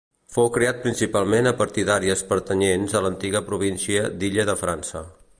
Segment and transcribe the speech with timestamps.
[0.35, 5.03] Fou creat principalment a partir d'àrees pertanyents a l'antiga província d'Illa de França.